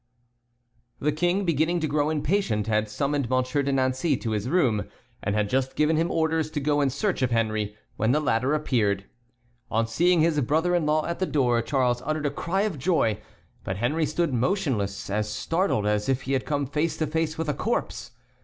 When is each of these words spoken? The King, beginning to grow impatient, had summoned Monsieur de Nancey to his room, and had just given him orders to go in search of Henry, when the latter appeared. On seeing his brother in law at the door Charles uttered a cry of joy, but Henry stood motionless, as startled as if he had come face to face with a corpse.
The 0.99 1.11
King, 1.11 1.45
beginning 1.45 1.79
to 1.81 1.87
grow 1.87 2.09
impatient, 2.09 2.65
had 2.65 2.89
summoned 2.89 3.29
Monsieur 3.29 3.61
de 3.61 3.71
Nancey 3.71 4.17
to 4.17 4.31
his 4.31 4.49
room, 4.49 4.85
and 5.21 5.35
had 5.35 5.47
just 5.47 5.75
given 5.75 5.95
him 5.95 6.09
orders 6.09 6.49
to 6.49 6.59
go 6.59 6.81
in 6.81 6.89
search 6.89 7.21
of 7.21 7.29
Henry, 7.29 7.75
when 7.97 8.11
the 8.11 8.19
latter 8.19 8.55
appeared. 8.55 9.05
On 9.69 9.85
seeing 9.85 10.21
his 10.21 10.41
brother 10.41 10.73
in 10.73 10.87
law 10.87 11.05
at 11.05 11.19
the 11.19 11.27
door 11.27 11.61
Charles 11.61 12.01
uttered 12.03 12.25
a 12.25 12.31
cry 12.31 12.61
of 12.63 12.79
joy, 12.79 13.21
but 13.63 13.77
Henry 13.77 14.07
stood 14.07 14.33
motionless, 14.33 15.07
as 15.11 15.29
startled 15.29 15.85
as 15.85 16.09
if 16.09 16.23
he 16.23 16.33
had 16.33 16.47
come 16.47 16.65
face 16.65 16.97
to 16.97 17.05
face 17.05 17.37
with 17.37 17.47
a 17.47 17.53
corpse. 17.53 18.09